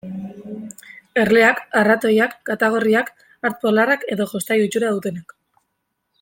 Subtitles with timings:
[1.23, 5.39] Erleak, arratoiak, katagorriak, hartz polarrak edo jostailu itxura dutenak.